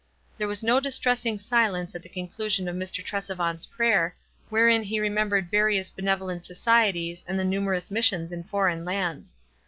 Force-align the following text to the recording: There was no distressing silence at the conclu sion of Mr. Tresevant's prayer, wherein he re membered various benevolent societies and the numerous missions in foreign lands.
There 0.35 0.47
was 0.47 0.63
no 0.63 0.79
distressing 0.79 1.37
silence 1.37 1.93
at 1.93 2.01
the 2.01 2.09
conclu 2.09 2.49
sion 2.49 2.67
of 2.67 2.75
Mr. 2.75 3.05
Tresevant's 3.05 3.67
prayer, 3.67 4.15
wherein 4.49 4.81
he 4.81 4.99
re 4.99 5.09
membered 5.09 5.51
various 5.51 5.91
benevolent 5.91 6.43
societies 6.43 7.23
and 7.27 7.37
the 7.37 7.45
numerous 7.45 7.91
missions 7.91 8.31
in 8.31 8.43
foreign 8.45 8.83
lands. 8.83 9.35